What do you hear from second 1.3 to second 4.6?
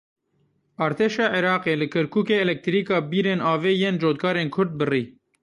Iraqê li Kerkûkê elektrîka bîrên avê yên cotkarên